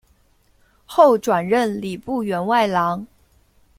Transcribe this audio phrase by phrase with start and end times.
[0.87, 3.05] 后转任礼部员外郎。